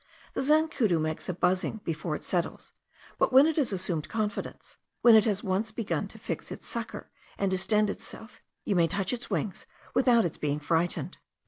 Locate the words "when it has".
3.31-3.71, 5.03-5.43